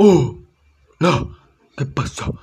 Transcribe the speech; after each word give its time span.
Oh, 0.00 0.38
no, 1.00 1.36
¿qué 1.76 1.84
pasó? 1.84 2.38